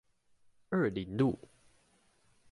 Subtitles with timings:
[0.69, 1.37] 二苓路